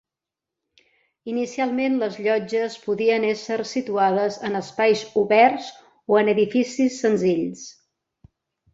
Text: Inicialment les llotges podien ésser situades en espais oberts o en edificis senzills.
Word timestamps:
Inicialment 1.33 1.97
les 2.03 2.17
llotges 2.29 2.79
podien 2.87 3.29
ésser 3.33 3.59
situades 3.75 4.41
en 4.51 4.63
espais 4.63 5.07
oberts 5.25 5.71
o 6.15 6.21
en 6.25 6.37
edificis 6.37 7.03
senzills. 7.07 7.73